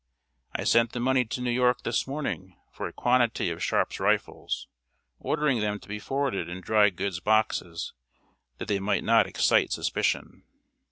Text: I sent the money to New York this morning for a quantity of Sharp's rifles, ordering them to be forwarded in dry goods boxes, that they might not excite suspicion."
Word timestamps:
I 0.55 0.63
sent 0.63 0.93
the 0.93 0.99
money 0.99 1.25
to 1.25 1.41
New 1.41 1.51
York 1.51 1.83
this 1.83 2.07
morning 2.07 2.57
for 2.71 2.87
a 2.87 2.91
quantity 2.91 3.51
of 3.51 3.61
Sharp's 3.63 3.99
rifles, 3.99 4.67
ordering 5.19 5.59
them 5.59 5.79
to 5.79 5.87
be 5.87 5.99
forwarded 5.99 6.49
in 6.49 6.59
dry 6.59 6.89
goods 6.89 7.19
boxes, 7.19 7.93
that 8.57 8.67
they 8.67 8.79
might 8.79 9.03
not 9.03 9.27
excite 9.27 9.71
suspicion." 9.71 10.41